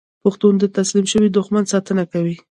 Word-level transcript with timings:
پښتون 0.23 0.53
د 0.59 0.63
تسلیم 0.77 1.05
شوي 1.13 1.29
دښمن 1.37 1.63
ساتنه 1.73 2.03
کوي. 2.11 2.35